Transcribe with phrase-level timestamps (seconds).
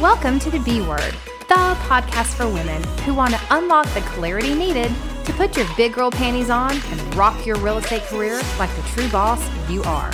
[0.00, 1.12] Welcome to the B Word,
[1.48, 4.92] the podcast for women who want to unlock the clarity needed
[5.24, 8.82] to put your big girl panties on and rock your real estate career like the
[8.82, 10.12] true boss you are.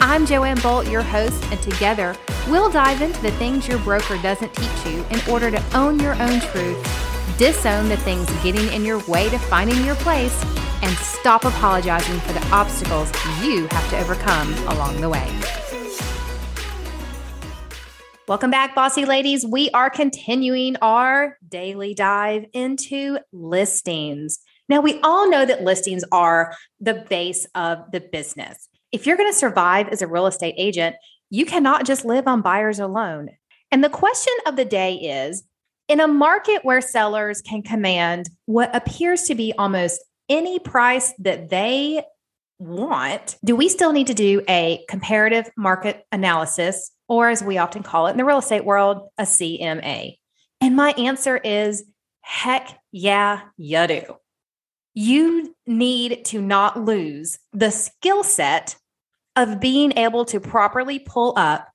[0.00, 2.16] I'm Joanne Bolt, your host, and together
[2.48, 6.14] we'll dive into the things your broker doesn't teach you in order to own your
[6.22, 10.42] own truth, disown the things getting in your way to finding your place,
[10.80, 15.28] and stop apologizing for the obstacles you have to overcome along the way.
[18.28, 19.46] Welcome back, bossy ladies.
[19.46, 24.40] We are continuing our daily dive into listings.
[24.68, 28.68] Now, we all know that listings are the base of the business.
[28.92, 30.96] If you're going to survive as a real estate agent,
[31.30, 33.30] you cannot just live on buyers alone.
[33.70, 35.44] And the question of the day is
[35.88, 41.48] in a market where sellers can command what appears to be almost any price that
[41.48, 42.02] they
[42.58, 47.82] want, do we still need to do a comparative market analysis, or as we often
[47.82, 50.16] call it in the real estate world, a CMA?
[50.60, 51.84] And my answer is
[52.20, 54.02] heck yeah, you do.
[54.94, 58.76] You need to not lose the skill set
[59.36, 61.68] of being able to properly pull up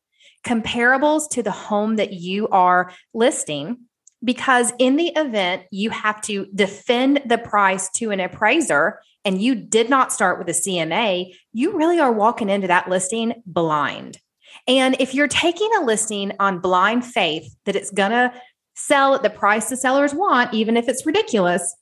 [0.45, 3.77] comparables to the home that you are listing
[4.23, 9.55] because in the event you have to defend the price to an appraiser and you
[9.55, 14.17] did not start with a CMA, you really are walking into that listing blind.
[14.67, 18.33] And if you're taking a listing on blind faith that it's going to
[18.75, 21.75] sell at the price the sellers want, even if it's ridiculous,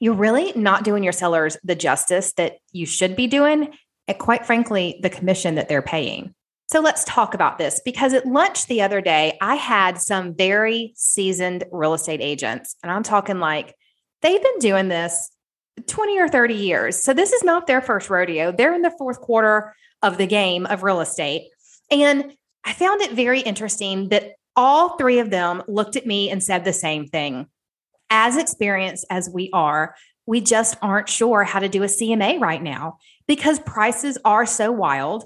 [0.00, 3.72] you're really not doing your sellers the justice that you should be doing,
[4.08, 6.34] and quite frankly, the commission that they're paying.
[6.68, 10.92] So let's talk about this because at lunch the other day, I had some very
[10.96, 13.74] seasoned real estate agents, and I'm talking like
[14.22, 15.30] they've been doing this
[15.86, 17.02] 20 or 30 years.
[17.02, 18.52] So this is not their first rodeo.
[18.52, 21.49] They're in the fourth quarter of the game of real estate.
[21.90, 22.32] And
[22.64, 26.64] I found it very interesting that all three of them looked at me and said
[26.64, 27.46] the same thing.
[28.10, 29.94] As experienced as we are,
[30.26, 34.70] we just aren't sure how to do a CMA right now because prices are so
[34.70, 35.24] wild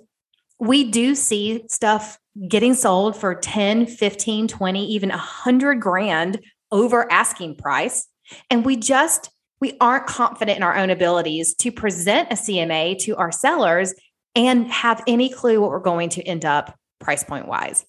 [0.58, 6.40] we do see stuff getting sold for 10, 15, 20, even 100 grand
[6.72, 8.06] over asking price.
[8.50, 9.30] And we just,
[9.60, 13.94] we aren't confident in our own abilities to present a CMA to our sellers
[14.34, 17.84] and have any clue what we're going to end up price point wise.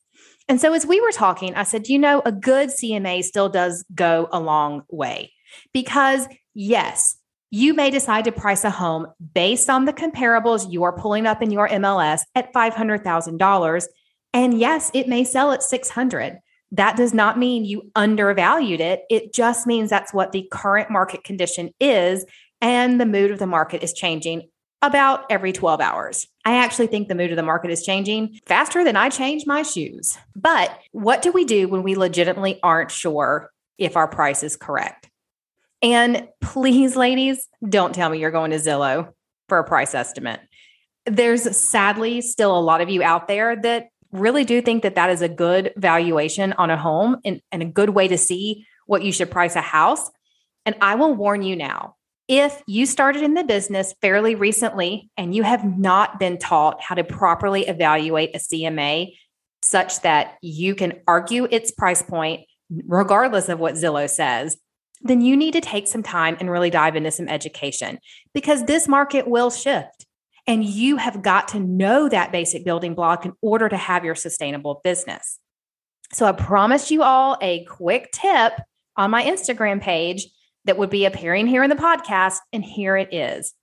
[0.47, 3.83] And so as we were talking, I said, you know, a good CMA still does
[3.93, 5.33] go a long way
[5.73, 7.17] because yes,
[7.49, 11.41] you may decide to price a home based on the comparables you are pulling up
[11.41, 13.85] in your MLS at $500,000.
[14.33, 16.39] And yes, it may sell at 600.
[16.71, 19.03] That does not mean you undervalued it.
[19.09, 22.25] It just means that's what the current market condition is
[22.61, 24.49] and the mood of the market is changing
[24.87, 26.27] about every 12 hours.
[26.43, 29.63] I actually think the mood of the market is changing faster than I change my
[29.63, 30.17] shoes.
[30.35, 35.09] But what do we do when we legitimately aren't sure if our price is correct?
[35.81, 39.11] And please, ladies, don't tell me you're going to Zillow
[39.49, 40.39] for a price estimate.
[41.05, 45.09] There's sadly still a lot of you out there that really do think that that
[45.09, 49.03] is a good valuation on a home and, and a good way to see what
[49.03, 50.09] you should price a house.
[50.65, 51.95] And I will warn you now
[52.27, 56.95] if you started in the business fairly recently and you have not been taught how
[56.95, 59.15] to properly evaluate a CMA
[59.61, 62.41] such that you can argue its price point,
[62.87, 64.57] regardless of what Zillow says,
[65.01, 67.99] then you need to take some time and really dive into some education
[68.33, 70.05] because this market will shift.
[70.47, 74.15] And you have got to know that basic building block in order to have your
[74.15, 75.39] sustainable business.
[76.13, 78.53] So I promised you all a quick tip
[78.95, 80.27] on my Instagram page
[80.65, 82.37] that would be appearing here in the podcast.
[82.51, 83.53] And here it is.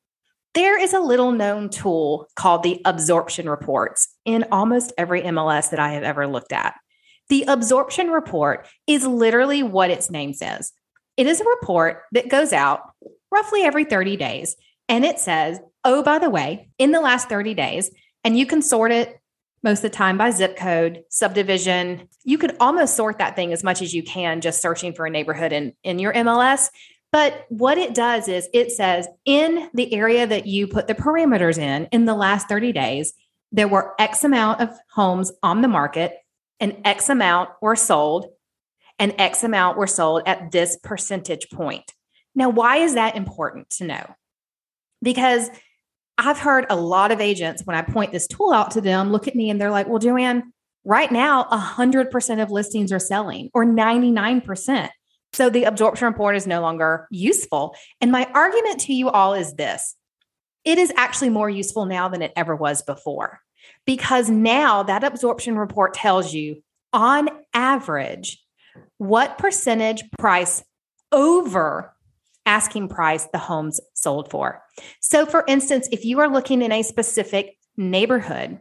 [0.54, 5.80] There is a little known tool called the absorption reports in almost every MLS that
[5.80, 6.74] I have ever looked at.
[7.28, 10.72] The absorption report is literally what its name says
[11.16, 12.80] it is a report that goes out
[13.30, 14.56] roughly every 30 days.
[14.88, 17.90] And it says, oh, by the way, in the last 30 days,
[18.24, 19.20] and you can sort it
[19.62, 22.08] most of the time by zip code, subdivision.
[22.24, 25.10] You could almost sort that thing as much as you can just searching for a
[25.10, 26.70] neighborhood in, in your MLS.
[27.12, 31.58] But what it does is it says in the area that you put the parameters
[31.58, 33.12] in in the last 30 days,
[33.52, 36.14] there were X amount of homes on the market
[36.58, 38.26] and X amount were sold
[38.98, 41.92] and X amount were sold at this percentage point.
[42.34, 44.14] Now, why is that important to know?
[45.02, 45.50] Because
[46.24, 49.26] I've heard a lot of agents, when I point this tool out to them, look
[49.26, 50.52] at me and they're like, well, Joanne,
[50.84, 54.88] right now, 100% of listings are selling or 99%.
[55.32, 57.74] So the absorption report is no longer useful.
[58.00, 59.96] And my argument to you all is this
[60.64, 63.40] it is actually more useful now than it ever was before
[63.84, 68.38] because now that absorption report tells you on average,
[68.98, 70.62] what percentage price
[71.10, 71.91] over
[72.46, 74.62] asking price the homes sold for.
[75.00, 78.58] So, for instance, if you are looking in a specific neighborhood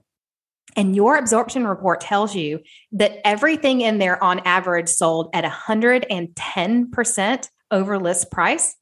[0.75, 2.59] and your absorption report tells you
[2.93, 8.75] that everything in there on average sold at 110% over list price,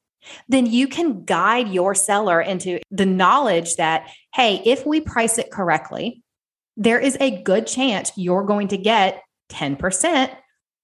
[0.48, 5.50] then you can guide your seller into the knowledge that, hey, if we price it
[5.50, 6.22] correctly,
[6.76, 10.30] there is a good chance you're going to get 10%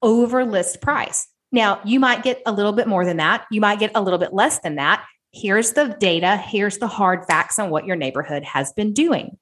[0.02, 1.28] over list price.
[1.56, 3.46] Now, you might get a little bit more than that.
[3.50, 5.06] You might get a little bit less than that.
[5.32, 6.36] Here's the data.
[6.36, 9.38] Here's the hard facts on what your neighborhood has been doing.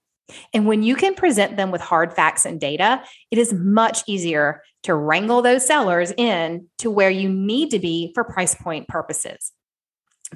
[0.53, 3.03] And when you can present them with hard facts and data,
[3.33, 8.13] it is much easier to wrangle those sellers in to where you need to be
[8.15, 9.51] for price point purposes.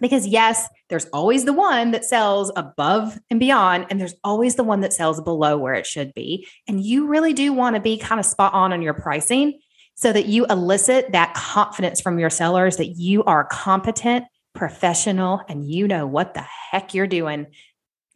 [0.00, 4.64] Because yes, there's always the one that sells above and beyond, and there's always the
[4.64, 6.44] one that sells below where it should be.
[6.66, 9.60] And you really do want to be kind of spot on on your pricing
[9.98, 15.68] so that you elicit that confidence from your sellers that you are competent, professional, and
[15.68, 17.48] you know what the heck you're doing.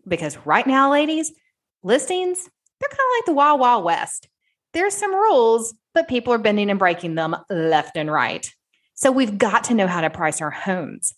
[0.06, 1.32] Because right now, ladies,
[1.82, 2.48] listings,
[2.78, 4.28] they're kind of like the wild, wild west.
[4.72, 8.48] There's some rules, but people are bending and breaking them left and right.
[8.94, 11.12] So we've got to know how to price our homes.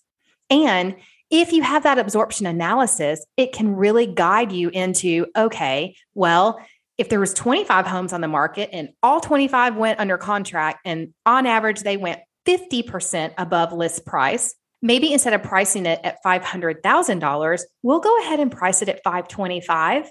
[0.49, 0.97] And
[1.29, 6.59] if you have that absorption analysis, it can really guide you into okay, well,
[6.99, 11.13] if there was 25 homes on the market and all 25 went under contract and
[11.27, 17.61] on average they went 50% above list price, maybe instead of pricing it at $500,000,
[17.83, 20.11] we'll go ahead and price it at 525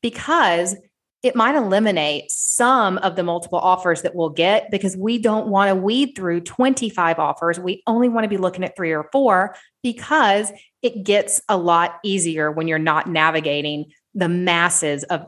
[0.00, 0.76] because
[1.24, 5.70] it might eliminate some of the multiple offers that we'll get because we don't want
[5.70, 7.58] to weed through 25 offers.
[7.58, 11.98] We only want to be looking at three or four because it gets a lot
[12.04, 15.26] easier when you're not navigating the masses of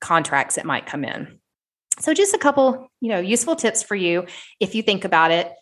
[0.00, 1.38] contracts that might come in.
[1.98, 4.26] So just a couple, you know, useful tips for you
[4.58, 5.52] if you think about it,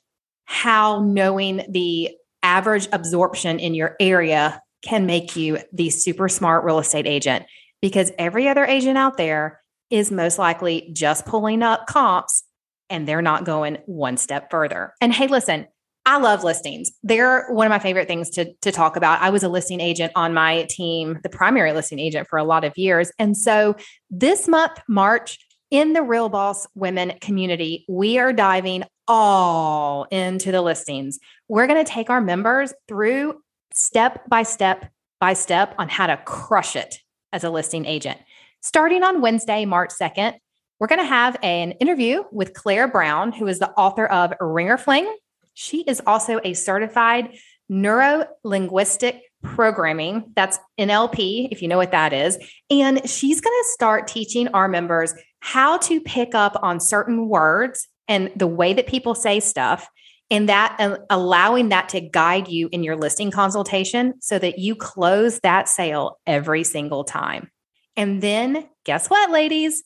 [0.44, 6.78] how knowing the average absorption in your area can make you the super smart real
[6.78, 7.44] estate agent
[7.82, 12.44] because every other agent out there is most likely just pulling up comps
[12.90, 14.94] and they're not going one step further.
[15.00, 15.66] And hey, listen,
[16.08, 16.90] I love listings.
[17.02, 19.20] They're one of my favorite things to, to talk about.
[19.20, 22.64] I was a listing agent on my team, the primary listing agent for a lot
[22.64, 23.12] of years.
[23.18, 23.76] And so
[24.08, 25.38] this month, March,
[25.70, 31.18] in the Real Boss Women community, we are diving all into the listings.
[31.46, 33.42] We're going to take our members through
[33.74, 34.90] step by step
[35.20, 37.00] by step on how to crush it
[37.34, 38.18] as a listing agent.
[38.62, 40.38] Starting on Wednesday, March 2nd,
[40.80, 44.78] we're going to have an interview with Claire Brown, who is the author of Ringer
[44.78, 45.14] Fling
[45.58, 47.36] she is also a certified
[47.68, 50.32] neuro linguistic programming.
[50.36, 52.38] That's NLP, if you know what that is.
[52.70, 57.88] And she's going to start teaching our members how to pick up on certain words
[58.06, 59.88] and the way that people say stuff
[60.30, 64.76] and that uh, allowing that to guide you in your listing consultation so that you
[64.76, 67.50] close that sale every single time.
[67.96, 69.82] And then guess what, ladies?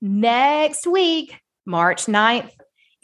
[0.00, 2.50] Next week, March 9th,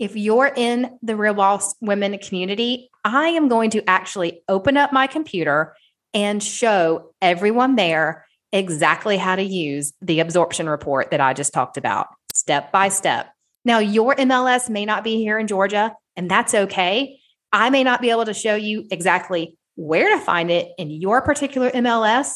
[0.03, 4.93] if you're in the Real Boss Women community, I am going to actually open up
[4.93, 5.77] my computer
[6.13, 11.77] and show everyone there exactly how to use the absorption report that I just talked
[11.77, 13.29] about, step by step.
[13.65, 17.21] Now, your MLS may not be here in Georgia, and that's okay.
[17.53, 21.23] I may not be able to show you exactly where to find it in your
[21.23, 22.33] particular MLS,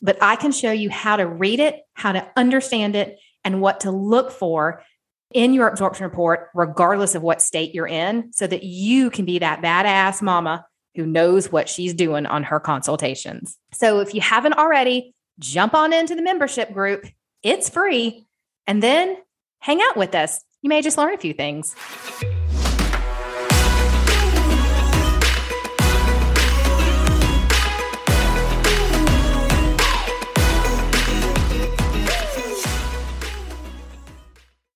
[0.00, 3.80] but I can show you how to read it, how to understand it, and what
[3.80, 4.84] to look for
[5.32, 9.38] in your absorption report, regardless of what state you're in, so that you can be
[9.38, 13.56] that badass mama who knows what she's doing on her consultations.
[13.72, 17.06] So if you haven't already, jump on into the membership group.
[17.42, 18.26] It's free.
[18.66, 19.16] And then
[19.60, 20.40] hang out with us.
[20.62, 21.74] You may just learn a few things.